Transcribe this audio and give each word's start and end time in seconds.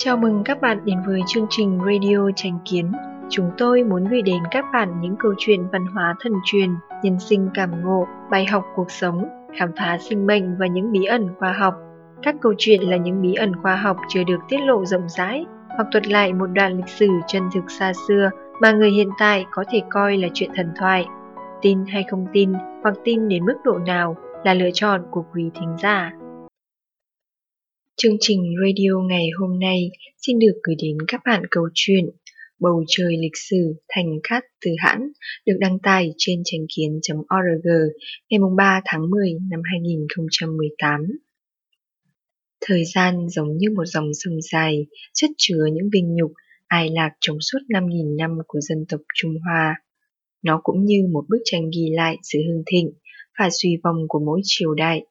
Chào 0.00 0.16
mừng 0.16 0.44
các 0.44 0.60
bạn 0.60 0.84
đến 0.84 0.98
với 1.06 1.20
chương 1.26 1.46
trình 1.50 1.78
Radio 1.86 2.30
Tranh 2.36 2.58
Kiến. 2.64 2.92
Chúng 3.30 3.50
tôi 3.58 3.84
muốn 3.84 4.04
gửi 4.04 4.22
đến 4.22 4.42
các 4.50 4.64
bạn 4.72 5.00
những 5.00 5.16
câu 5.18 5.34
chuyện 5.38 5.68
văn 5.72 5.86
hóa 5.86 6.14
thần 6.20 6.32
truyền, 6.44 6.70
nhân 7.02 7.18
sinh 7.18 7.48
cảm 7.54 7.84
ngộ, 7.84 8.06
bài 8.30 8.46
học 8.46 8.64
cuộc 8.74 8.90
sống, 8.90 9.28
khám 9.58 9.70
phá 9.78 9.98
sinh 10.00 10.26
mệnh 10.26 10.56
và 10.58 10.66
những 10.66 10.92
bí 10.92 11.04
ẩn 11.04 11.28
khoa 11.38 11.52
học. 11.52 11.74
Các 12.22 12.34
câu 12.40 12.54
chuyện 12.58 12.82
là 12.82 12.96
những 12.96 13.22
bí 13.22 13.34
ẩn 13.34 13.52
khoa 13.62 13.76
học 13.76 13.96
chưa 14.08 14.24
được 14.24 14.38
tiết 14.48 14.58
lộ 14.60 14.84
rộng 14.84 15.08
rãi, 15.08 15.44
hoặc 15.68 15.88
thuật 15.92 16.06
lại 16.08 16.32
một 16.32 16.46
đoạn 16.46 16.76
lịch 16.76 16.88
sử 16.88 17.08
chân 17.26 17.42
thực 17.54 17.70
xa 17.70 17.92
xưa 18.08 18.30
mà 18.60 18.72
người 18.72 18.90
hiện 18.90 19.08
tại 19.18 19.46
có 19.50 19.64
thể 19.70 19.82
coi 19.90 20.16
là 20.16 20.28
chuyện 20.34 20.50
thần 20.54 20.72
thoại. 20.76 21.06
Tin 21.62 21.84
hay 21.86 22.04
không 22.10 22.26
tin, 22.32 22.52
hoặc 22.82 22.94
tin 23.04 23.28
đến 23.28 23.44
mức 23.44 23.56
độ 23.64 23.78
nào 23.78 24.16
là 24.44 24.54
lựa 24.54 24.70
chọn 24.74 25.02
của 25.10 25.24
quý 25.34 25.50
thính 25.54 25.76
giả. 25.82 26.12
Chương 28.02 28.16
trình 28.20 28.54
radio 28.64 28.90
ngày 29.08 29.28
hôm 29.38 29.58
nay 29.58 29.90
xin 30.18 30.38
được 30.38 30.52
gửi 30.62 30.76
đến 30.82 30.96
các 31.08 31.20
bạn 31.24 31.42
câu 31.50 31.64
chuyện 31.74 32.04
Bầu 32.60 32.84
trời 32.88 33.16
lịch 33.16 33.36
sử 33.36 33.74
thành 33.88 34.06
cát 34.22 34.44
từ 34.64 34.70
hãn 34.78 34.98
được 35.46 35.56
đăng 35.60 35.78
tải 35.78 36.10
trên 36.18 36.42
tránh 36.44 36.60
kiến.org 36.76 37.68
ngày 38.30 38.40
3 38.56 38.80
tháng 38.84 39.10
10 39.10 39.32
năm 39.50 39.60
2018. 39.64 41.00
Thời 42.60 42.82
gian 42.94 43.28
giống 43.28 43.56
như 43.56 43.68
một 43.76 43.84
dòng 43.84 44.10
sông 44.14 44.42
dài, 44.52 44.86
chất 45.14 45.30
chứa 45.38 45.64
những 45.72 45.90
vinh 45.92 46.14
nhục, 46.14 46.32
ai 46.66 46.90
lạc 46.90 47.10
trong 47.20 47.36
suốt 47.40 47.58
5.000 47.68 48.16
năm 48.16 48.30
của 48.46 48.60
dân 48.60 48.84
tộc 48.88 49.00
Trung 49.14 49.34
Hoa. 49.46 49.74
Nó 50.42 50.60
cũng 50.62 50.84
như 50.84 51.06
một 51.12 51.24
bức 51.28 51.40
tranh 51.44 51.62
ghi 51.76 51.90
lại 51.92 52.16
sự 52.22 52.38
hưng 52.48 52.62
thịnh 52.72 52.92
và 53.38 53.48
suy 53.62 53.70
vong 53.84 53.96
của 54.08 54.20
mỗi 54.26 54.40
triều 54.44 54.74
đại 54.74 55.02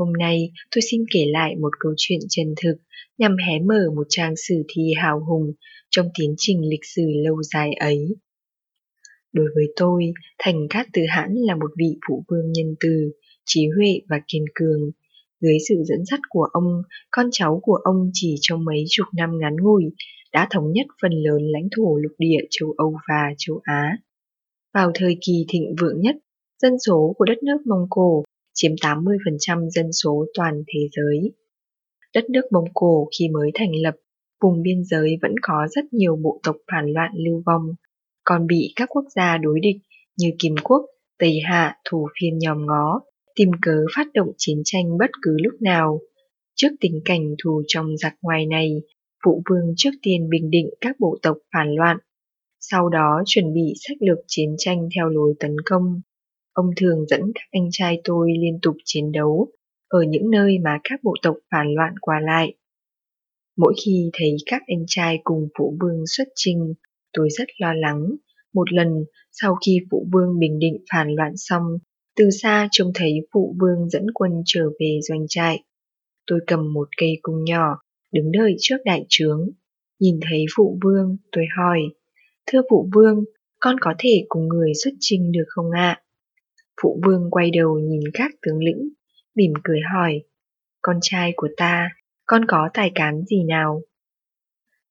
Hôm 0.00 0.12
nay 0.12 0.50
tôi 0.74 0.82
xin 0.90 1.04
kể 1.14 1.24
lại 1.28 1.56
một 1.56 1.70
câu 1.80 1.92
chuyện 1.96 2.18
chân 2.28 2.54
thực 2.62 2.74
nhằm 3.18 3.36
hé 3.46 3.58
mở 3.58 3.90
một 3.96 4.06
trang 4.08 4.34
sử 4.36 4.62
thi 4.68 4.82
hào 4.96 5.24
hùng 5.24 5.52
trong 5.90 6.08
tiến 6.18 6.34
trình 6.38 6.60
lịch 6.68 6.84
sử 6.84 7.02
lâu 7.24 7.42
dài 7.42 7.72
ấy. 7.72 8.16
Đối 9.32 9.46
với 9.54 9.64
tôi, 9.76 10.12
Thành 10.38 10.68
Cát 10.70 10.86
Từ 10.92 11.02
Hãn 11.08 11.34
là 11.34 11.54
một 11.54 11.70
vị 11.78 11.96
phụ 12.08 12.24
vương 12.28 12.52
nhân 12.52 12.74
từ, 12.80 13.12
trí 13.44 13.68
huệ 13.76 14.00
và 14.08 14.20
kiên 14.28 14.44
cường. 14.54 14.90
Dưới 15.40 15.56
sự 15.68 15.74
dẫn 15.84 16.04
dắt 16.04 16.20
của 16.28 16.48
ông, 16.52 16.82
con 17.10 17.26
cháu 17.32 17.60
của 17.62 17.78
ông 17.84 18.10
chỉ 18.12 18.34
trong 18.40 18.64
mấy 18.64 18.84
chục 18.88 19.06
năm 19.16 19.30
ngắn 19.40 19.56
ngủi 19.56 19.84
đã 20.32 20.48
thống 20.50 20.72
nhất 20.72 20.86
phần 21.02 21.12
lớn 21.12 21.42
lãnh 21.42 21.68
thổ 21.76 21.96
lục 21.96 22.12
địa 22.18 22.46
châu 22.50 22.74
Âu 22.76 22.94
và 23.08 23.34
châu 23.38 23.60
Á. 23.62 23.96
Vào 24.74 24.90
thời 24.94 25.16
kỳ 25.26 25.44
thịnh 25.48 25.74
vượng 25.80 26.00
nhất, 26.00 26.16
dân 26.62 26.78
số 26.86 27.14
của 27.18 27.24
đất 27.24 27.42
nước 27.42 27.66
Mông 27.66 27.86
Cổ 27.90 28.24
chiếm 28.62 28.72
80% 28.72 29.70
dân 29.70 29.92
số 29.92 30.26
toàn 30.34 30.62
thế 30.66 30.80
giới. 30.92 31.32
Đất 32.14 32.30
nước 32.30 32.42
Mông 32.52 32.64
Cổ 32.74 33.08
khi 33.18 33.28
mới 33.28 33.50
thành 33.54 33.70
lập, 33.82 33.94
vùng 34.42 34.62
biên 34.62 34.84
giới 34.84 35.18
vẫn 35.22 35.34
có 35.42 35.68
rất 35.70 35.92
nhiều 35.92 36.16
bộ 36.16 36.40
tộc 36.42 36.56
phản 36.72 36.92
loạn 36.92 37.10
lưu 37.14 37.42
vong, 37.46 37.62
còn 38.24 38.46
bị 38.46 38.72
các 38.76 38.88
quốc 38.92 39.04
gia 39.16 39.38
đối 39.38 39.60
địch 39.60 39.76
như 40.18 40.30
Kim 40.38 40.54
Quốc, 40.64 40.86
Tây 41.18 41.38
Hạ 41.44 41.76
thủ 41.90 42.08
phiên 42.20 42.38
nhòm 42.38 42.66
ngó, 42.66 43.00
tìm 43.34 43.50
cớ 43.62 43.84
phát 43.96 44.06
động 44.14 44.32
chiến 44.38 44.62
tranh 44.64 44.98
bất 44.98 45.10
cứ 45.22 45.36
lúc 45.42 45.54
nào. 45.62 46.00
Trước 46.54 46.68
tình 46.80 47.00
cảnh 47.04 47.34
thù 47.44 47.62
trong 47.66 47.96
giặc 47.96 48.14
ngoài 48.22 48.46
này, 48.46 48.82
phụ 49.24 49.42
vương 49.50 49.74
trước 49.76 49.90
tiên 50.02 50.28
bình 50.30 50.50
định 50.50 50.66
các 50.80 50.96
bộ 50.98 51.18
tộc 51.22 51.36
phản 51.54 51.74
loạn, 51.74 51.96
sau 52.60 52.88
đó 52.88 53.22
chuẩn 53.26 53.52
bị 53.54 53.72
sách 53.88 53.96
lược 54.00 54.18
chiến 54.26 54.54
tranh 54.58 54.88
theo 54.96 55.08
lối 55.08 55.34
tấn 55.40 55.56
công. 55.64 56.00
Ông 56.60 56.70
thường 56.76 57.06
dẫn 57.06 57.20
các 57.34 57.44
anh 57.50 57.68
trai 57.70 58.00
tôi 58.04 58.32
liên 58.38 58.58
tục 58.62 58.76
chiến 58.84 59.12
đấu 59.12 59.52
ở 59.88 59.98
những 60.08 60.30
nơi 60.30 60.58
mà 60.58 60.78
các 60.84 61.00
bộ 61.02 61.14
tộc 61.22 61.36
phản 61.50 61.74
loạn 61.74 61.94
qua 62.00 62.20
lại. 62.20 62.54
Mỗi 63.56 63.74
khi 63.84 64.10
thấy 64.12 64.36
các 64.46 64.62
anh 64.66 64.84
trai 64.86 65.18
cùng 65.24 65.48
phụ 65.58 65.76
vương 65.80 66.04
xuất 66.06 66.28
trình, 66.34 66.74
tôi 67.12 67.28
rất 67.30 67.48
lo 67.58 67.74
lắng. 67.74 68.10
Một 68.54 68.72
lần, 68.72 68.88
sau 69.32 69.54
khi 69.66 69.78
phụ 69.90 70.06
vương 70.12 70.38
bình 70.38 70.58
định 70.58 70.84
phản 70.92 71.14
loạn 71.14 71.32
xong, 71.36 71.62
từ 72.16 72.30
xa 72.30 72.68
trông 72.70 72.92
thấy 72.94 73.12
phụ 73.32 73.56
vương 73.60 73.88
dẫn 73.88 74.06
quân 74.14 74.32
trở 74.46 74.64
về 74.80 74.98
doanh 75.08 75.26
trại. 75.28 75.64
Tôi 76.26 76.40
cầm 76.46 76.72
một 76.72 76.88
cây 76.96 77.18
cung 77.22 77.44
nhỏ, 77.44 77.76
đứng 78.12 78.32
đợi 78.32 78.56
trước 78.58 78.78
đại 78.84 79.06
trướng. 79.08 79.50
Nhìn 80.00 80.20
thấy 80.30 80.44
phụ 80.56 80.78
vương, 80.84 81.16
tôi 81.32 81.44
hỏi, 81.56 81.80
Thưa 82.46 82.60
phụ 82.70 82.88
vương, 82.94 83.24
con 83.60 83.76
có 83.80 83.94
thể 83.98 84.24
cùng 84.28 84.48
người 84.48 84.72
xuất 84.84 84.90
trình 85.00 85.32
được 85.32 85.44
không 85.48 85.70
ạ? 85.70 86.02
Phụ 86.82 87.00
vương 87.06 87.30
quay 87.30 87.50
đầu 87.50 87.78
nhìn 87.78 88.00
các 88.14 88.30
tướng 88.42 88.58
lĩnh, 88.58 88.88
mỉm 89.34 89.52
cười 89.64 89.80
hỏi, 89.94 90.22
con 90.82 90.98
trai 91.02 91.32
của 91.36 91.48
ta, 91.56 91.88
con 92.26 92.44
có 92.48 92.68
tài 92.74 92.90
cán 92.94 93.24
gì 93.24 93.44
nào? 93.48 93.82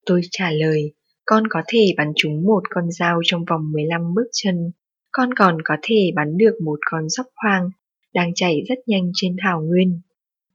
Tôi 0.05 0.21
trả 0.31 0.51
lời, 0.51 0.93
con 1.25 1.43
có 1.49 1.61
thể 1.67 1.93
bắn 1.97 2.11
trúng 2.15 2.43
một 2.45 2.63
con 2.69 2.91
dao 2.91 3.19
trong 3.23 3.45
vòng 3.45 3.71
15 3.71 4.13
bước 4.13 4.27
chân, 4.31 4.71
con 5.11 5.33
còn 5.33 5.57
có 5.65 5.75
thể 5.81 6.11
bắn 6.15 6.37
được 6.37 6.55
một 6.63 6.79
con 6.91 7.09
sóc 7.09 7.25
hoang 7.35 7.69
đang 8.13 8.31
chạy 8.35 8.61
rất 8.69 8.79
nhanh 8.87 9.11
trên 9.13 9.35
thảo 9.43 9.61
nguyên. 9.61 10.01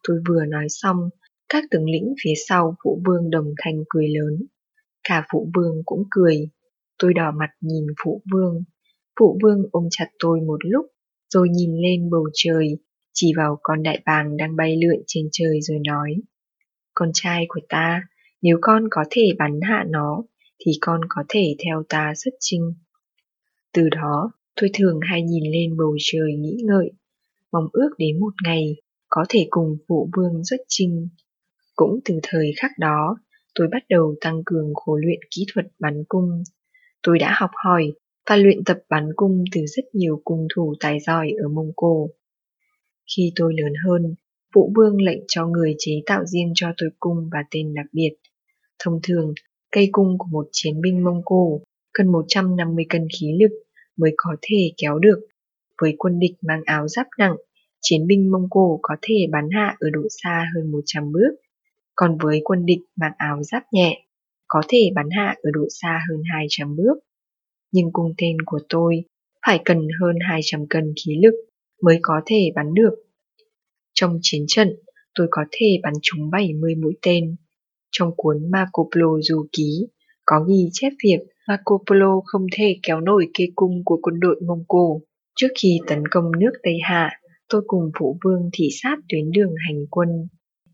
Tôi 0.09 0.17
vừa 0.28 0.44
nói 0.44 0.67
xong, 0.69 0.97
các 1.49 1.65
tướng 1.71 1.91
lĩnh 1.91 2.15
phía 2.25 2.34
sau 2.49 2.77
phụ 2.84 3.03
vương 3.06 3.31
đồng 3.31 3.55
thanh 3.59 3.84
cười 3.89 4.09
lớn. 4.09 4.47
Cả 5.09 5.27
phụ 5.33 5.50
vương 5.55 5.83
cũng 5.84 6.05
cười. 6.11 6.50
Tôi 6.99 7.15
đỏ 7.15 7.33
mặt 7.37 7.50
nhìn 7.61 7.87
phụ 8.05 8.23
vương. 8.33 8.65
Phụ 9.21 9.39
vương 9.43 9.62
ôm 9.73 9.84
chặt 9.91 10.06
tôi 10.19 10.41
một 10.41 10.59
lúc, 10.65 10.87
rồi 11.34 11.49
nhìn 11.49 11.71
lên 11.83 12.11
bầu 12.11 12.28
trời, 12.34 12.78
chỉ 13.12 13.33
vào 13.37 13.59
con 13.62 13.83
đại 13.83 14.03
bàng 14.06 14.37
đang 14.37 14.56
bay 14.56 14.77
lượn 14.77 15.03
trên 15.06 15.28
trời 15.33 15.61
rồi 15.61 15.78
nói. 15.87 16.15
Con 16.95 17.11
trai 17.15 17.45
của 17.49 17.61
ta, 17.69 18.03
nếu 18.43 18.59
con 18.61 18.84
có 18.91 19.05
thể 19.11 19.28
bắn 19.39 19.61
hạ 19.62 19.84
nó, 19.89 20.23
thì 20.59 20.73
con 20.81 21.00
có 21.09 21.25
thể 21.28 21.56
theo 21.65 21.83
ta 21.89 22.12
xuất 22.17 22.31
chinh. 22.41 22.75
Từ 23.73 23.89
đó, 23.89 24.33
tôi 24.61 24.71
thường 24.75 25.00
hay 25.11 25.23
nhìn 25.23 25.53
lên 25.53 25.77
bầu 25.77 25.97
trời 26.00 26.34
nghĩ 26.39 26.56
ngợi, 26.65 26.91
mong 27.53 27.69
ước 27.73 27.91
đến 27.99 28.21
một 28.21 28.33
ngày 28.44 28.77
có 29.09 29.25
thể 29.28 29.47
cùng 29.50 29.77
phụ 29.89 30.11
vương 30.17 30.44
xuất 30.44 30.61
chinh. 30.69 31.09
Cũng 31.77 32.00
từ 32.05 32.21
thời 32.23 32.53
khắc 32.56 32.71
đó, 32.78 33.17
tôi 33.55 33.69
bắt 33.73 33.83
đầu 33.89 34.15
tăng 34.21 34.43
cường 34.47 34.75
khổ 34.75 34.97
luyện 34.97 35.21
kỹ 35.31 35.47
thuật 35.55 35.67
bắn 35.78 36.05
cung. 36.09 36.43
Tôi 37.03 37.19
đã 37.19 37.34
học 37.37 37.50
hỏi 37.65 37.93
và 38.31 38.37
luyện 38.37 38.65
tập 38.65 38.79
bắn 38.89 39.09
cung 39.17 39.45
từ 39.53 39.61
rất 39.67 39.85
nhiều 39.93 40.21
cung 40.25 40.47
thủ 40.55 40.75
tài 40.81 41.01
giỏi 41.01 41.31
ở 41.43 41.49
Mông 41.49 41.73
Cổ. 41.77 42.11
Khi 43.17 43.33
tôi 43.37 43.55
lớn 43.57 43.73
hơn, 43.87 44.15
Vũ 44.55 44.73
vương 44.77 45.03
lệnh 45.03 45.21
cho 45.29 45.47
người 45.47 45.75
chế 45.79 45.93
tạo 46.07 46.25
riêng 46.27 46.53
cho 46.55 46.73
tôi 46.77 46.91
cung 47.01 47.29
và 47.33 47.39
tên 47.51 47.75
đặc 47.75 47.87
biệt. 47.93 48.11
Thông 48.79 49.01
thường, 49.03 49.35
cây 49.73 49.89
cung 49.93 50.19
của 50.19 50.27
một 50.31 50.49
chiến 50.53 50.81
binh 50.81 51.05
Mông 51.05 51.23
Cổ 51.25 51.61
cần 51.93 52.12
150 52.12 52.85
cân 52.89 53.07
khí 53.19 53.27
lực 53.41 53.51
mới 53.97 54.15
có 54.17 54.37
thể 54.43 54.73
kéo 54.77 54.99
được. 54.99 55.21
Với 55.83 55.95
quân 55.99 56.19
địch 56.19 56.35
mang 56.43 56.61
áo 56.65 56.89
giáp 56.89 57.06
nặng, 57.19 57.37
chiến 57.81 58.06
binh 58.06 58.33
Mông 58.33 58.47
Cổ 58.51 58.79
có 58.83 58.97
thể 59.03 59.27
bắn 59.33 59.49
hạ 59.53 59.77
ở 59.81 59.91
độ 59.93 60.03
xa 60.23 60.47
hơn 60.55 60.73
100 60.73 61.12
bước. 61.12 61.31
Còn 61.95 62.19
với 62.19 62.41
quân 62.45 62.67
địch 62.67 62.81
mang 62.97 63.12
áo 63.17 63.43
giáp 63.43 63.62
nhẹ, 63.73 64.05
có 64.49 64.62
thể 64.69 64.91
bắn 64.95 65.06
hạ 65.11 65.37
ở 65.43 65.51
độ 65.53 65.67
xa 65.71 66.01
hơn 66.09 66.23
200 66.33 66.77
bước 66.77 67.04
nhưng 67.75 67.93
cung 67.93 68.15
tên 68.19 68.37
của 68.47 68.59
tôi 68.69 69.05
phải 69.47 69.61
cần 69.65 69.79
hơn 70.01 70.17
200 70.29 70.67
cân 70.71 70.93
khí 71.05 71.12
lực 71.23 71.35
mới 71.83 71.99
có 72.03 72.21
thể 72.27 72.51
bắn 72.55 72.75
được. 72.75 72.95
Trong 73.95 74.19
chiến 74.23 74.45
trận, 74.49 74.77
tôi 75.15 75.27
có 75.31 75.43
thể 75.51 75.67
bắn 75.83 75.93
trúng 76.03 76.31
70 76.31 76.75
mũi 76.75 76.95
tên. 77.03 77.37
Trong 77.91 78.11
cuốn 78.17 78.51
Marco 78.51 78.85
Polo 78.95 79.21
du 79.23 79.47
ký, 79.53 79.87
có 80.27 80.45
ghi 80.49 80.69
chép 80.73 80.93
việc 81.05 81.19
Marco 81.49 81.79
Polo 81.87 82.21
không 82.25 82.47
thể 82.53 82.77
kéo 82.83 83.01
nổi 83.01 83.27
cây 83.39 83.53
cung 83.55 83.85
của 83.85 83.99
quân 84.03 84.21
đội 84.21 84.41
Mông 84.47 84.65
Cổ. 84.69 85.03
Trước 85.37 85.49
khi 85.62 85.79
tấn 85.87 86.03
công 86.11 86.25
nước 86.41 86.53
Tây 86.62 86.75
Hạ, 86.83 87.11
tôi 87.49 87.62
cùng 87.67 87.91
phụ 87.99 88.19
vương 88.25 88.51
thị 88.53 88.69
sát 88.83 88.97
tuyến 89.09 89.31
đường 89.31 89.55
hành 89.69 89.87
quân. 89.91 90.09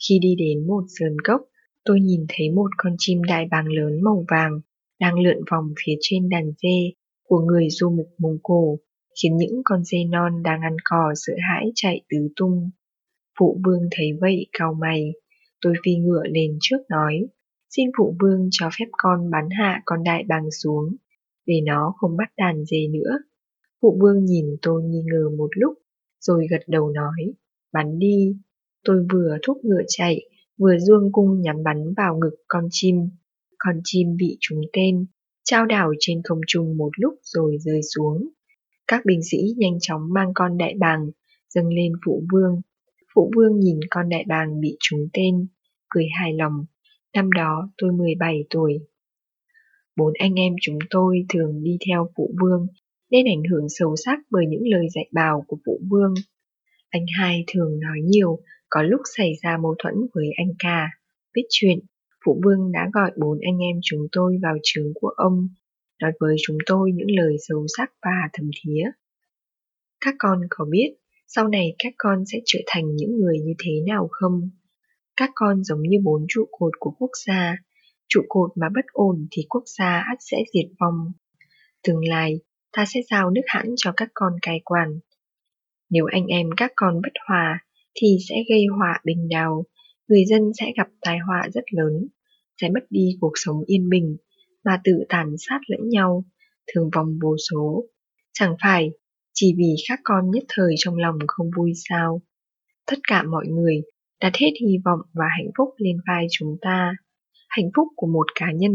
Khi 0.09 0.19
đi 0.23 0.35
đến 0.39 0.67
một 0.67 0.83
sườn 0.99 1.17
cốc, 1.25 1.41
tôi 1.85 2.01
nhìn 2.01 2.27
thấy 2.29 2.51
một 2.51 2.71
con 2.77 2.95
chim 2.99 3.23
đại 3.23 3.47
bàng 3.51 3.67
lớn 3.67 4.03
màu 4.03 4.25
vàng 4.29 4.61
đang 5.01 5.19
lượn 5.19 5.39
vòng 5.51 5.73
phía 5.85 5.95
trên 6.01 6.29
đàn 6.29 6.53
dê 6.63 6.93
của 7.29 7.41
người 7.41 7.69
du 7.71 7.91
mục 7.91 8.09
Mông 8.19 8.39
Cổ, 8.43 8.79
khiến 9.23 9.37
những 9.37 9.63
con 9.65 9.85
dê 9.85 9.99
non 10.05 10.43
đang 10.43 10.61
ăn 10.61 10.77
cỏ 10.85 11.13
sợ 11.17 11.33
hãi 11.49 11.73
chạy 11.75 12.01
tứ 12.11 12.29
tung. 12.37 12.71
Phụ 13.39 13.61
vương 13.65 13.89
thấy 13.91 14.07
vậy 14.21 14.47
cau 14.59 14.75
mày, 14.75 15.13
tôi 15.61 15.75
phi 15.85 15.95
ngựa 15.97 16.23
lên 16.31 16.59
trước 16.61 16.79
nói, 16.89 17.27
xin 17.77 17.91
phụ 17.99 18.17
vương 18.21 18.49
cho 18.51 18.69
phép 18.79 18.87
con 18.93 19.31
bắn 19.31 19.45
hạ 19.51 19.83
con 19.85 20.05
đại 20.05 20.25
bàng 20.29 20.51
xuống, 20.63 20.97
để 21.47 21.61
nó 21.67 21.95
không 21.97 22.17
bắt 22.17 22.29
đàn 22.37 22.65
dê 22.65 22.89
nữa. 22.93 23.19
Phụ 23.83 23.99
vương 24.01 24.25
nhìn 24.25 24.47
tôi 24.63 24.83
nghi 24.83 25.03
ngờ 25.13 25.31
một 25.39 25.49
lúc, 25.57 25.75
rồi 26.21 26.47
gật 26.51 26.63
đầu 26.67 26.91
nói, 26.91 27.35
bắn 27.73 27.99
đi. 27.99 28.37
Tôi 28.85 29.07
vừa 29.13 29.39
thúc 29.43 29.59
ngựa 29.65 29.83
chạy, 29.89 30.21
vừa 30.59 30.79
dương 30.79 31.13
cung 31.13 31.41
nhắm 31.41 31.63
bắn 31.65 31.95
vào 31.97 32.19
ngực 32.19 32.37
con 32.49 32.65
chim 32.71 33.11
con 33.61 33.81
chim 33.85 34.17
bị 34.17 34.37
trúng 34.41 34.61
tên, 34.73 35.07
trao 35.45 35.67
đảo 35.67 35.93
trên 36.01 36.21
không 36.25 36.41
trung 36.47 36.77
một 36.77 36.91
lúc 36.97 37.15
rồi 37.23 37.57
rơi 37.61 37.81
xuống. 37.95 38.29
Các 38.87 39.03
binh 39.05 39.21
sĩ 39.31 39.39
nhanh 39.57 39.79
chóng 39.81 40.01
mang 40.13 40.31
con 40.35 40.59
đại 40.59 40.75
bàng, 40.79 41.11
dâng 41.49 41.69
lên 41.69 41.93
phụ 42.07 42.23
vương. 42.33 42.61
Phụ 43.15 43.31
vương 43.37 43.61
nhìn 43.61 43.81
con 43.91 44.09
đại 44.09 44.25
bàng 44.29 44.61
bị 44.61 44.77
trúng 44.81 45.09
tên, 45.13 45.47
cười 45.89 46.07
hài 46.19 46.33
lòng, 46.35 46.65
Năm 47.15 47.33
đó 47.33 47.71
tôi 47.79 47.93
17 47.93 48.45
tuổi. 48.51 48.79
Bốn 49.97 50.13
anh 50.19 50.35
em 50.35 50.53
chúng 50.63 50.79
tôi 50.91 51.27
thường 51.29 51.63
đi 51.63 51.79
theo 51.89 52.11
phụ 52.17 52.35
vương 52.41 52.67
nên 53.11 53.27
ảnh 53.27 53.43
hưởng 53.51 53.67
sâu 53.69 53.95
sắc 54.05 54.19
bởi 54.31 54.45
những 54.49 54.63
lời 54.65 54.87
dạy 54.95 55.09
bảo 55.13 55.45
của 55.47 55.59
phụ 55.67 55.81
vương. 55.91 56.15
Anh 56.91 57.03
hai 57.19 57.45
thường 57.47 57.81
nói 57.81 57.99
nhiều, 58.05 58.39
có 58.69 58.83
lúc 58.83 59.01
xảy 59.17 59.33
ra 59.43 59.57
mâu 59.57 59.75
thuẫn 59.79 59.95
với 60.15 60.27
anh 60.37 60.53
cả. 60.59 60.87
Biết 61.35 61.43
chuyện, 61.49 61.79
phụ 62.25 62.41
vương 62.45 62.73
đã 62.73 62.89
gọi 62.93 63.11
bốn 63.17 63.39
anh 63.41 63.59
em 63.59 63.77
chúng 63.83 64.07
tôi 64.13 64.39
vào 64.43 64.57
trường 64.63 64.93
của 64.95 65.09
ông, 65.09 65.49
nói 66.03 66.13
với 66.21 66.37
chúng 66.47 66.59
tôi 66.67 66.93
những 66.95 67.11
lời 67.11 67.37
sâu 67.49 67.67
sắc 67.77 67.91
và 68.03 68.29
thầm 68.33 68.51
thía. 68.63 68.85
Các 70.01 70.15
con 70.19 70.41
có 70.51 70.65
biết 70.71 70.97
sau 71.27 71.49
này 71.49 71.75
các 71.79 71.93
con 71.99 72.25
sẽ 72.33 72.39
trở 72.45 72.59
thành 72.67 72.97
những 72.97 73.19
người 73.19 73.39
như 73.39 73.53
thế 73.59 73.73
nào 73.87 74.09
không? 74.11 74.51
Các 75.17 75.31
con 75.35 75.65
giống 75.65 75.83
như 75.83 75.99
bốn 76.05 76.27
trụ 76.29 76.49
cột 76.51 76.73
của 76.79 76.91
quốc 76.99 77.11
gia, 77.27 77.57
trụ 78.09 78.21
cột 78.29 78.51
mà 78.57 78.69
bất 78.75 78.85
ổn 78.93 79.27
thì 79.31 79.43
quốc 79.49 79.65
gia 79.79 80.05
ắt 80.09 80.19
sẽ 80.21 80.37
diệt 80.55 80.71
vong. 80.81 81.13
Tương 81.83 82.09
lai, 82.09 82.41
ta 82.73 82.85
sẽ 82.95 83.01
giao 83.11 83.31
nước 83.31 83.43
hãn 83.47 83.67
cho 83.77 83.93
các 83.97 84.09
con 84.15 84.33
cai 84.43 84.61
quản. 84.65 85.01
Nếu 85.91 86.05
anh 86.13 86.27
em 86.27 86.47
các 86.57 86.73
con 86.77 87.01
bất 87.03 87.13
hòa, 87.29 87.65
thì 87.95 88.17
sẽ 88.29 88.35
gây 88.49 88.67
họa 88.79 89.01
bình 89.05 89.29
đào, 89.29 89.65
người 90.11 90.25
dân 90.27 90.43
sẽ 90.61 90.73
gặp 90.77 90.89
tai 91.01 91.19
họa 91.19 91.49
rất 91.55 91.65
lớn, 91.71 92.09
sẽ 92.61 92.69
mất 92.69 92.81
đi 92.91 93.17
cuộc 93.21 93.33
sống 93.35 93.57
yên 93.67 93.89
bình, 93.89 94.17
mà 94.65 94.81
tự 94.85 94.93
tàn 95.09 95.35
sát 95.39 95.61
lẫn 95.67 95.89
nhau, 95.89 96.25
thường 96.75 96.91
vong 96.95 97.19
vô 97.23 97.37
số. 97.51 97.85
Chẳng 98.33 98.55
phải 98.63 98.91
chỉ 99.33 99.55
vì 99.59 99.75
các 99.89 100.01
con 100.05 100.31
nhất 100.31 100.45
thời 100.49 100.75
trong 100.79 100.97
lòng 100.97 101.19
không 101.27 101.51
vui 101.57 101.73
sao. 101.89 102.23
Tất 102.87 102.99
cả 103.09 103.23
mọi 103.23 103.47
người 103.49 103.83
đặt 104.21 104.33
hết 104.37 104.51
hy 104.61 104.79
vọng 104.85 105.01
và 105.13 105.25
hạnh 105.39 105.51
phúc 105.59 105.69
lên 105.77 105.97
vai 106.07 106.27
chúng 106.31 106.57
ta. 106.61 106.95
Hạnh 107.49 107.71
phúc 107.77 107.89
của 107.97 108.07
một 108.07 108.27
cá 108.35 108.47
nhân 108.53 108.73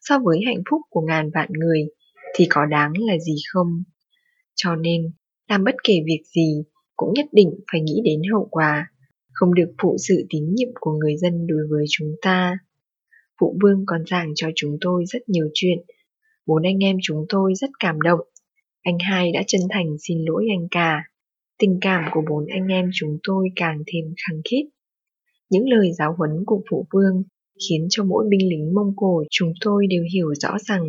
so 0.00 0.18
với 0.24 0.40
hạnh 0.46 0.62
phúc 0.70 0.80
của 0.90 1.00
ngàn 1.00 1.30
vạn 1.34 1.48
người 1.52 1.88
thì 2.34 2.46
có 2.50 2.66
đáng 2.66 2.92
là 2.98 3.18
gì 3.18 3.34
không? 3.52 3.82
Cho 4.54 4.76
nên, 4.76 5.02
làm 5.48 5.64
bất 5.64 5.74
kể 5.84 5.94
việc 6.06 6.22
gì 6.36 6.62
cũng 6.96 7.12
nhất 7.14 7.26
định 7.32 7.50
phải 7.72 7.80
nghĩ 7.80 8.00
đến 8.04 8.20
hậu 8.32 8.48
quả, 8.50 8.86
không 9.38 9.54
được 9.54 9.72
phụ 9.82 9.96
sự 10.08 10.26
tín 10.30 10.54
nhiệm 10.54 10.68
của 10.80 10.92
người 10.92 11.16
dân 11.16 11.46
đối 11.46 11.66
với 11.70 11.84
chúng 11.90 12.14
ta. 12.22 12.58
Phụ 13.40 13.58
vương 13.62 13.84
còn 13.86 14.00
giảng 14.06 14.32
cho 14.34 14.48
chúng 14.54 14.76
tôi 14.80 15.04
rất 15.06 15.28
nhiều 15.28 15.48
chuyện. 15.54 15.78
Bốn 16.46 16.62
anh 16.62 16.78
em 16.84 16.96
chúng 17.02 17.26
tôi 17.28 17.54
rất 17.54 17.70
cảm 17.80 18.00
động. 18.00 18.20
Anh 18.82 18.98
hai 18.98 19.32
đã 19.32 19.42
chân 19.46 19.60
thành 19.70 19.96
xin 20.08 20.18
lỗi 20.24 20.46
anh 20.58 20.68
cả. 20.70 21.02
Tình 21.58 21.78
cảm 21.80 22.04
của 22.12 22.22
bốn 22.30 22.46
anh 22.46 22.66
em 22.66 22.90
chúng 22.94 23.18
tôi 23.22 23.48
càng 23.56 23.78
thêm 23.86 24.04
khăng 24.26 24.40
khít. 24.50 24.64
Những 25.50 25.68
lời 25.68 25.92
giáo 25.98 26.14
huấn 26.18 26.30
của 26.46 26.62
phụ 26.70 26.86
vương 26.92 27.22
khiến 27.68 27.86
cho 27.90 28.04
mỗi 28.04 28.26
binh 28.28 28.48
lính 28.48 28.74
Mông 28.74 28.92
Cổ 28.96 29.24
chúng 29.30 29.52
tôi 29.60 29.86
đều 29.86 30.02
hiểu 30.14 30.34
rõ 30.34 30.56
rằng 30.58 30.82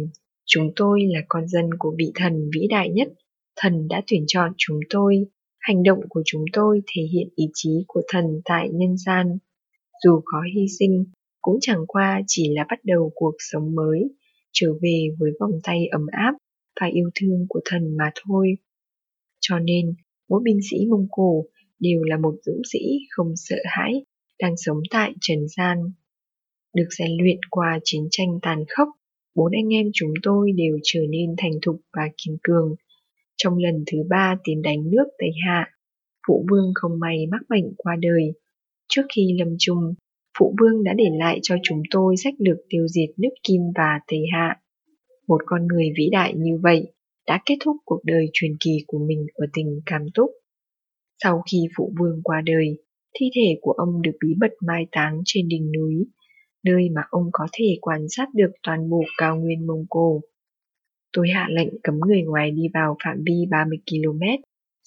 chúng 0.46 0.72
tôi 0.76 1.02
là 1.14 1.20
con 1.30 1.48
dân 1.48 1.66
của 1.80 1.96
vị 1.98 2.12
thần 2.16 2.50
vĩ 2.56 2.68
đại 2.70 2.90
nhất. 2.90 3.08
Thần 3.56 3.88
đã 3.88 4.02
tuyển 4.08 4.24
chọn 4.28 4.52
chúng 4.58 4.80
tôi. 4.90 5.26
Hành 5.70 5.84
động 5.84 6.00
của 6.10 6.22
chúng 6.26 6.46
tôi 6.54 6.82
thể 6.88 7.02
hiện 7.14 7.30
ý 7.36 7.46
chí 7.54 7.70
của 7.88 8.02
thần 8.08 8.26
tại 8.46 8.70
nhân 8.72 8.98
gian. 8.98 9.38
Dù 10.04 10.22
có 10.26 10.42
hy 10.56 10.66
sinh, 10.80 11.06
cũng 11.42 11.58
chẳng 11.62 11.84
qua 11.88 12.22
chỉ 12.28 12.50
là 12.56 12.66
bắt 12.70 12.80
đầu 12.84 13.12
cuộc 13.16 13.36
sống 13.40 13.76
mới, 13.76 14.10
trở 14.52 14.74
về 14.82 15.08
với 15.20 15.32
vòng 15.40 15.52
tay 15.64 15.88
ấm 15.92 16.06
áp 16.12 16.34
và 16.82 16.88
yêu 16.94 17.10
thương 17.16 17.46
của 17.50 17.60
thần 17.66 17.98
mà 17.98 18.12
thôi. 18.24 18.58
Cho 19.40 19.60
nên, 19.60 19.94
mỗi 20.30 20.42
binh 20.44 20.60
sĩ 20.72 20.78
Mông 20.90 21.08
Cổ 21.12 21.46
đều 21.80 22.04
là 22.04 22.18
một 22.18 22.36
dũng 22.46 22.62
sĩ 22.72 22.80
không 23.10 23.34
sợ 23.36 23.58
hãi, 23.66 24.06
đang 24.40 24.58
sống 24.58 24.78
tại 24.90 25.14
trần 25.22 25.40
gian. 25.58 25.78
Được 26.76 26.88
rèn 26.98 27.12
luyện 27.22 27.40
qua 27.50 27.80
chiến 27.84 28.08
tranh 28.12 28.40
tàn 28.42 28.64
khốc, 28.70 28.88
bốn 29.36 29.52
anh 29.52 29.74
em 29.74 29.88
chúng 29.94 30.14
tôi 30.24 30.52
đều 30.52 30.78
trở 30.84 31.02
nên 31.10 31.36
thành 31.38 31.54
thục 31.62 31.82
và 31.94 32.04
kiên 32.18 32.38
cường. 32.44 32.76
Trong 33.44 33.58
lần 33.58 33.84
thứ 33.92 33.98
ba 34.10 34.38
tiến 34.44 34.62
đánh 34.62 34.92
nước 34.92 35.06
Tây 35.18 35.30
Hạ, 35.46 35.68
phụ 36.28 36.46
vương 36.52 36.72
không 36.76 37.00
may 37.00 37.26
mắc 37.32 37.42
bệnh 37.50 37.74
qua 37.78 37.96
đời. 38.02 38.34
Trước 38.90 39.02
khi 39.16 39.36
lâm 39.40 39.56
chung, 39.60 39.94
phụ 40.40 40.56
vương 40.60 40.84
đã 40.84 40.94
để 40.94 41.06
lại 41.20 41.40
cho 41.42 41.56
chúng 41.64 41.82
tôi 41.92 42.18
sách 42.18 42.34
lược 42.38 42.58
tiêu 42.70 42.88
diệt 42.88 43.10
nước 43.18 43.30
Kim 43.44 43.62
và 43.76 44.00
Tây 44.08 44.20
Hạ. 44.34 44.56
Một 45.28 45.42
con 45.46 45.68
người 45.68 45.86
vĩ 45.98 46.10
đại 46.12 46.34
như 46.38 46.60
vậy 46.62 46.94
đã 47.28 47.42
kết 47.46 47.56
thúc 47.66 47.78
cuộc 47.86 48.00
đời 48.04 48.26
truyền 48.34 48.52
kỳ 48.60 48.84
của 48.88 49.00
mình 49.08 49.26
ở 49.34 49.46
tỉnh 49.54 49.82
Cam 49.86 50.06
Túc. 50.14 50.30
Sau 51.24 51.44
khi 51.52 51.58
phụ 51.78 51.94
vương 52.00 52.22
qua 52.24 52.42
đời, 52.46 52.78
thi 53.20 53.26
thể 53.36 53.60
của 53.62 53.72
ông 53.72 54.02
được 54.02 54.18
bí 54.24 54.36
mật 54.42 54.52
mai 54.68 54.88
táng 54.92 55.22
trên 55.26 55.48
đỉnh 55.48 55.72
núi, 55.72 56.06
nơi 56.64 56.90
mà 56.96 57.02
ông 57.10 57.30
có 57.32 57.48
thể 57.54 57.78
quan 57.82 58.06
sát 58.10 58.28
được 58.34 58.52
toàn 58.64 58.90
bộ 58.90 59.02
cao 59.18 59.38
nguyên 59.38 59.68
Mông 59.68 59.86
Cổ. 59.90 60.22
Tôi 61.14 61.30
hạ 61.30 61.48
lệnh 61.52 61.70
cấm 61.84 62.00
người 62.00 62.22
ngoài 62.22 62.52
đi 62.52 62.64
vào 62.74 62.98
phạm 63.06 63.18
vi 63.26 63.46
30 63.52 63.78
km 63.90 64.22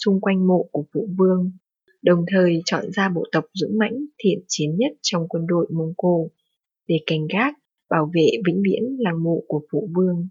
xung 0.04 0.20
quanh 0.20 0.46
mộ 0.46 0.69
của 0.72 0.84
phụ 0.94 1.08
vương, 1.19 1.52
đồng 2.02 2.24
thời 2.28 2.62
chọn 2.64 2.84
ra 2.92 3.08
bộ 3.08 3.24
tộc 3.32 3.44
dũng 3.54 3.78
mãnh 3.78 4.04
thiện 4.19 4.38
chiến 4.48 4.76
nhất 4.76 4.92
trong 5.02 5.28
quân 5.28 5.46
đội 5.46 5.66
Mông 5.70 5.92
Cổ 5.96 6.30
để 6.88 6.96
canh 7.06 7.26
gác, 7.32 7.54
bảo 7.90 8.10
vệ 8.14 8.26
vĩnh 8.46 8.62
viễn 8.64 8.96
làng 8.98 9.22
mộ 9.22 9.42
của 9.48 9.62
phụ 9.72 9.88
vương. 9.94 10.28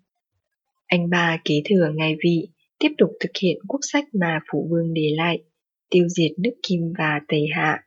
Anh 0.87 1.09
ba 1.09 1.41
kế 1.45 1.61
thừa 1.69 1.91
ngai 1.95 2.15
vị, 2.23 2.47
tiếp 2.79 2.89
tục 2.97 3.09
thực 3.19 3.31
hiện 3.41 3.57
quốc 3.67 3.79
sách 3.81 4.05
mà 4.13 4.39
phụ 4.51 4.67
vương 4.71 4.93
để 4.93 5.13
lại, 5.17 5.43
tiêu 5.89 6.07
diệt 6.09 6.31
nước 6.39 6.53
Kim 6.63 6.93
và 6.97 7.21
Tây 7.27 7.45
Hạ. 7.55 7.83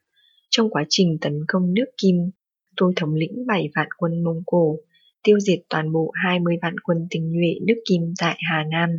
Trong 0.51 0.71
quá 0.71 0.85
trình 0.89 1.19
tấn 1.21 1.41
công 1.49 1.75
nước 1.75 1.87
Kim, 2.03 2.17
tôi 2.77 2.93
thống 2.97 3.15
lĩnh 3.15 3.47
bảy 3.47 3.71
vạn 3.75 3.89
quân 3.99 4.25
Mông 4.25 4.43
Cổ, 4.47 4.79
tiêu 5.25 5.41
diệt 5.41 5.59
toàn 5.69 5.93
bộ 5.93 6.13
20 6.25 6.57
vạn 6.63 6.75
quân 6.85 7.07
tình 7.11 7.33
nhuệ 7.33 7.55
nước 7.67 7.83
Kim 7.89 8.03
tại 8.21 8.39
Hà 8.51 8.65
Nam, 8.71 8.91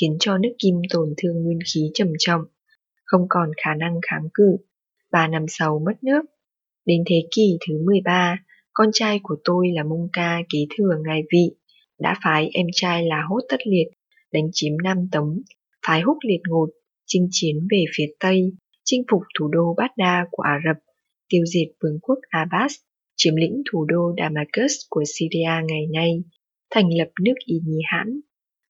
khiến 0.00 0.16
cho 0.20 0.38
nước 0.38 0.52
Kim 0.58 0.74
tổn 0.90 1.14
thương 1.16 1.42
nguyên 1.42 1.58
khí 1.74 1.90
trầm 1.94 2.08
trọng, 2.18 2.40
không 3.04 3.26
còn 3.28 3.50
khả 3.64 3.74
năng 3.74 4.00
kháng 4.10 4.28
cự. 4.34 4.56
Ba 5.12 5.28
năm 5.28 5.44
sau 5.48 5.78
mất 5.86 6.04
nước. 6.04 6.22
Đến 6.86 7.02
thế 7.06 7.16
kỷ 7.36 7.58
thứ 7.68 7.74
13, 7.86 8.36
con 8.72 8.88
trai 8.92 9.20
của 9.22 9.36
tôi 9.44 9.68
là 9.74 9.82
Mông 9.82 10.08
Ca 10.12 10.40
kế 10.52 10.58
thừa 10.78 10.92
ngài 11.06 11.22
vị, 11.32 11.50
đã 11.98 12.14
phái 12.24 12.50
em 12.52 12.66
trai 12.72 13.06
là 13.06 13.22
Hốt 13.28 13.40
Tất 13.48 13.66
Liệt 13.66 13.88
đánh 14.32 14.48
chiếm 14.52 14.72
Nam 14.84 15.08
Tống, 15.12 15.42
phái 15.86 16.00
Húc 16.00 16.16
Liệt 16.28 16.40
Ngột 16.48 16.68
chinh 17.06 17.28
chiến 17.30 17.56
về 17.70 17.84
phía 17.96 18.06
Tây, 18.20 18.52
chinh 18.84 19.02
phục 19.10 19.22
thủ 19.38 19.48
đô 19.48 19.74
Bát 19.76 19.90
Đa 19.96 20.26
của 20.30 20.42
Ả 20.42 20.58
Rập, 20.66 20.76
tiêu 21.28 21.42
diệt 21.46 21.68
vương 21.82 21.98
quốc 22.02 22.18
Abbas, 22.28 22.72
chiếm 23.18 23.36
lĩnh 23.36 23.62
thủ 23.70 23.84
đô 23.84 24.14
Damascus 24.18 24.72
của 24.90 25.04
Syria 25.06 25.50
ngày 25.68 25.86
nay, 25.94 26.10
thành 26.70 26.94
lập 26.98 27.08
nước 27.20 27.34
Y 27.44 27.60
Nhi 27.64 27.80
Hãn. 27.86 28.20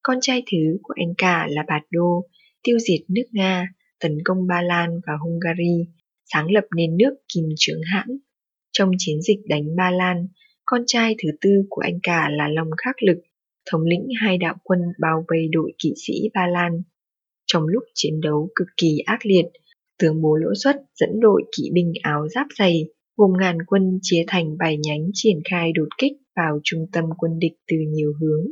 Con 0.02 0.18
trai 0.20 0.42
thứ 0.52 0.78
của 0.82 0.94
anh 0.96 1.14
cả 1.18 1.46
là 1.50 1.64
Bạt 1.68 1.82
Đô, 1.90 2.24
tiêu 2.62 2.78
diệt 2.78 3.10
nước 3.10 3.26
Nga, 3.32 3.68
tấn 4.00 4.18
công 4.24 4.46
Ba 4.46 4.62
Lan 4.62 4.90
và 5.06 5.12
Hungary, 5.20 5.90
sáng 6.32 6.50
lập 6.50 6.64
nên 6.76 6.96
nước 6.96 7.14
Kim 7.34 7.44
Trướng 7.56 7.80
Hãn. 7.92 8.06
Trong 8.72 8.90
chiến 8.98 9.22
dịch 9.22 9.38
đánh 9.48 9.76
Ba 9.76 9.90
Lan, 9.90 10.28
con 10.64 10.82
trai 10.86 11.14
thứ 11.22 11.28
tư 11.40 11.50
của 11.70 11.80
anh 11.80 11.98
cả 12.02 12.28
là 12.30 12.48
Long 12.48 12.70
Khắc 12.76 13.02
Lực, 13.02 13.18
thống 13.70 13.82
lĩnh 13.82 14.08
hai 14.20 14.38
đạo 14.38 14.56
quân 14.62 14.80
bao 15.00 15.24
vây 15.28 15.48
đội 15.52 15.72
kỵ 15.78 15.92
sĩ 16.06 16.12
Ba 16.34 16.46
Lan. 16.46 16.82
Trong 17.46 17.62
lúc 17.66 17.82
chiến 17.94 18.20
đấu 18.20 18.48
cực 18.54 18.68
kỳ 18.76 18.98
ác 18.98 19.26
liệt, 19.26 19.46
tướng 19.98 20.22
bố 20.22 20.36
lỗ 20.36 20.50
xuất 20.54 20.76
dẫn 20.94 21.20
đội 21.20 21.42
kỵ 21.56 21.70
binh 21.72 21.92
áo 22.02 22.28
giáp 22.28 22.46
dày 22.58 22.88
gồm 23.18 23.32
ngàn 23.40 23.58
quân 23.66 23.98
chia 24.02 24.24
thành 24.26 24.56
bảy 24.58 24.76
nhánh 24.76 25.10
triển 25.14 25.38
khai 25.50 25.72
đột 25.72 25.88
kích 25.98 26.12
vào 26.36 26.60
trung 26.64 26.86
tâm 26.92 27.04
quân 27.18 27.38
địch 27.38 27.52
từ 27.68 27.76
nhiều 27.88 28.12
hướng. 28.20 28.46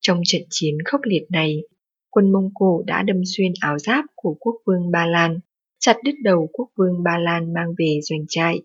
Trong 0.00 0.20
trận 0.24 0.42
chiến 0.50 0.74
khốc 0.84 1.00
liệt 1.04 1.26
này, 1.30 1.62
quân 2.10 2.32
Mông 2.32 2.50
Cổ 2.54 2.82
đã 2.86 3.02
đâm 3.02 3.16
xuyên 3.36 3.52
áo 3.60 3.78
giáp 3.78 4.04
của 4.16 4.36
quốc 4.40 4.54
vương 4.66 4.90
Ba 4.90 5.06
Lan, 5.06 5.38
chặt 5.80 5.96
đứt 6.04 6.14
đầu 6.22 6.48
quốc 6.52 6.68
vương 6.76 7.02
Ba 7.02 7.18
Lan 7.18 7.54
mang 7.54 7.68
về 7.78 8.00
doanh 8.02 8.24
trại. 8.28 8.62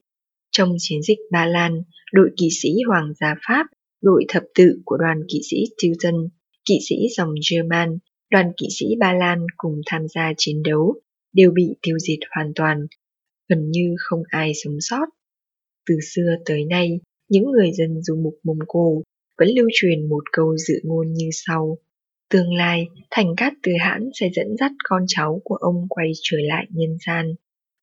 Trong 0.51 0.75
chiến 0.79 1.01
dịch 1.01 1.19
Ba 1.31 1.45
Lan, 1.45 1.81
đội 2.13 2.29
kỵ 2.38 2.47
sĩ 2.62 2.69
Hoàng 2.88 3.13
gia 3.19 3.36
Pháp, 3.47 3.65
đội 4.01 4.25
thập 4.27 4.43
tự 4.55 4.81
của 4.86 4.97
đoàn 4.97 5.21
kỵ 5.27 5.39
sĩ 5.50 5.57
Teuton, 5.83 6.27
kỵ 6.65 6.79
sĩ 6.89 6.95
dòng 7.17 7.33
German, 7.51 7.97
đoàn 8.31 8.51
kỵ 8.57 8.67
sĩ 8.79 8.86
Ba 9.00 9.13
Lan 9.13 9.39
cùng 9.57 9.81
tham 9.86 10.01
gia 10.15 10.33
chiến 10.38 10.63
đấu, 10.63 10.95
đều 11.33 11.51
bị 11.51 11.75
tiêu 11.81 11.97
diệt 12.00 12.19
hoàn 12.36 12.51
toàn, 12.55 12.88
gần 13.50 13.72
như 13.72 13.96
không 13.98 14.24
ai 14.30 14.51
sống 14.63 14.77
sót. 14.80 15.06
Từ 15.89 15.96
xưa 16.13 16.36
tới 16.46 16.66
nay, 16.66 17.00
những 17.30 17.51
người 17.51 17.72
dân 17.74 18.01
du 18.01 18.16
mục 18.16 18.34
Mông 18.44 18.60
Cổ 18.68 19.04
vẫn 19.38 19.48
lưu 19.56 19.68
truyền 19.74 20.10
một 20.10 20.24
câu 20.32 20.58
dự 20.58 20.80
ngôn 20.84 21.13
như 21.13 21.30
sau. 21.32 21.77
Tương 22.30 22.54
lai, 22.54 22.86
thành 23.12 23.36
cát 23.38 23.54
từ 23.63 23.72
hãn 23.80 24.10
sẽ 24.13 24.30
dẫn 24.36 24.48
dắt 24.60 24.72
con 24.84 25.04
cháu 25.08 25.42
của 25.44 25.56
ông 25.56 25.86
quay 25.89 26.12
trở 26.22 26.38
lại 26.42 26.66
nhân 26.70 26.98
gian, 27.08 27.36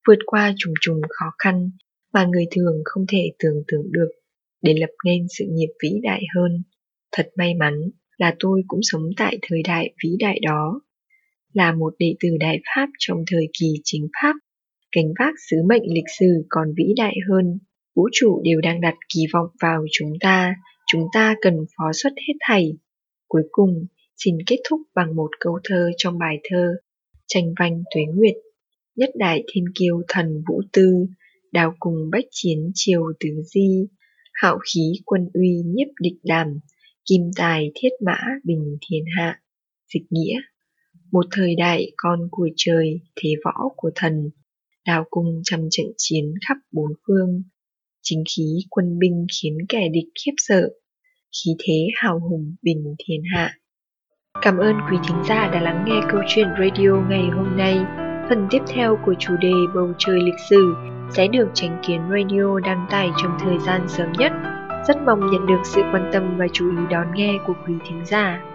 vượt 0.07 0.19
qua 0.25 0.53
trùng 0.57 0.73
trùng 0.81 1.01
khó 1.09 1.25
khăn 1.37 1.71
mà 2.13 2.25
người 2.25 2.45
thường 2.51 2.81
không 2.85 3.05
thể 3.09 3.31
tưởng 3.39 3.63
tượng 3.67 3.91
được 3.91 4.09
để 4.61 4.73
lập 4.79 4.89
nên 5.05 5.27
sự 5.37 5.45
nghiệp 5.49 5.69
vĩ 5.83 5.89
đại 6.03 6.23
hơn. 6.35 6.63
Thật 7.11 7.29
may 7.37 7.53
mắn 7.53 7.73
là 8.17 8.35
tôi 8.39 8.61
cũng 8.67 8.79
sống 8.83 9.03
tại 9.17 9.37
thời 9.41 9.61
đại 9.63 9.93
vĩ 10.03 10.09
đại 10.19 10.39
đó. 10.39 10.81
Là 11.53 11.71
một 11.71 11.93
đệ 11.99 12.15
tử 12.19 12.29
Đại 12.39 12.59
Pháp 12.75 12.89
trong 12.99 13.23
thời 13.31 13.47
kỳ 13.59 13.67
chính 13.83 14.07
Pháp, 14.21 14.35
gánh 14.95 15.13
vác 15.19 15.33
sứ 15.49 15.57
mệnh 15.69 15.93
lịch 15.93 16.09
sử 16.19 16.45
còn 16.49 16.67
vĩ 16.77 16.93
đại 16.97 17.15
hơn 17.29 17.59
Vũ 17.95 18.09
trụ 18.11 18.41
đều 18.43 18.61
đang 18.61 18.81
đặt 18.81 18.95
kỳ 19.13 19.21
vọng 19.33 19.47
vào 19.61 19.85
chúng 19.91 20.13
ta, 20.19 20.55
chúng 20.87 21.07
ta 21.13 21.35
cần 21.41 21.53
phó 21.77 21.91
xuất 21.93 22.13
hết 22.27 22.33
thảy. 22.39 22.77
Cuối 23.27 23.43
cùng, 23.51 23.85
xin 24.17 24.37
kết 24.47 24.57
thúc 24.69 24.81
bằng 24.95 25.15
một 25.15 25.29
câu 25.39 25.59
thơ 25.63 25.89
trong 25.97 26.19
bài 26.19 26.35
thơ 26.43 26.75
Tranh 27.27 27.53
vanh 27.59 27.83
tuế 27.95 28.01
nguyệt. 28.15 28.35
Nhất 28.95 29.09
đại 29.15 29.43
thiên 29.53 29.65
kiêu 29.79 30.01
thần 30.07 30.43
vũ 30.47 30.61
tư, 30.73 31.05
đào 31.51 31.75
cùng 31.79 32.09
bách 32.11 32.25
chiến 32.31 32.71
triều 32.73 33.01
tứ 33.19 33.29
di, 33.53 33.87
hạo 34.33 34.57
khí 34.73 34.91
quân 35.05 35.29
uy 35.33 35.61
nhiếp 35.65 35.87
địch 36.01 36.19
đàm, 36.23 36.47
kim 37.09 37.21
tài 37.35 37.71
thiết 37.75 37.89
mã 38.05 38.17
bình 38.43 38.77
thiên 38.89 39.03
hạ. 39.17 39.41
Dịch 39.93 40.05
nghĩa 40.09 40.41
Một 41.11 41.25
thời 41.31 41.55
đại 41.55 41.91
con 41.97 42.19
của 42.31 42.49
trời, 42.55 43.01
thế 43.15 43.29
võ 43.45 43.69
của 43.75 43.91
thần, 43.95 44.29
đào 44.85 45.03
cung 45.09 45.41
trăm 45.43 45.59
trận 45.71 45.85
chiến 45.97 46.33
khắp 46.47 46.57
bốn 46.71 46.89
phương, 47.07 47.43
chính 48.03 48.23
khí 48.35 48.59
quân 48.69 48.99
binh 48.99 49.25
khiến 49.41 49.57
kẻ 49.69 49.89
địch 49.93 50.09
khiếp 50.25 50.33
sợ, 50.37 50.69
khí 51.31 51.51
thế 51.59 51.87
hào 51.95 52.19
hùng 52.19 52.55
bình 52.61 52.95
thiên 52.99 53.21
hạ. 53.35 53.51
Cảm 54.41 54.57
ơn 54.57 54.75
quý 54.89 54.97
thính 55.07 55.23
giả 55.29 55.49
đã 55.53 55.61
lắng 55.61 55.85
nghe 55.87 56.01
câu 56.11 56.21
chuyện 56.27 56.47
radio 56.59 56.91
ngày 57.09 57.23
hôm 57.35 57.57
nay. 57.57 57.77
Phần 58.29 58.47
tiếp 58.49 58.59
theo 58.67 58.97
của 59.05 59.13
chủ 59.19 59.33
đề 59.41 59.53
bầu 59.75 59.93
trời 59.97 60.19
lịch 60.21 60.39
sử 60.49 60.73
sẽ 61.11 61.27
được 61.27 61.47
Tránh 61.53 61.81
Kiến 61.87 62.01
Radio 62.09 62.59
đăng 62.59 62.87
tải 62.91 63.09
trong 63.21 63.37
thời 63.39 63.57
gian 63.65 63.85
sớm 63.87 64.11
nhất. 64.11 64.31
Rất 64.87 64.97
mong 65.05 65.19
nhận 65.19 65.45
được 65.47 65.61
sự 65.63 65.81
quan 65.81 66.09
tâm 66.13 66.37
và 66.37 66.47
chú 66.53 66.69
ý 66.69 66.77
đón 66.89 67.07
nghe 67.15 67.33
của 67.47 67.53
quý 67.67 67.73
thính 67.89 68.05
giả. 68.05 68.54